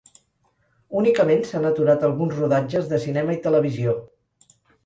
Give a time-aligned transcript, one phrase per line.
[1.01, 3.99] Únicament s'han aturat alguns rodatges de cinema i televisió.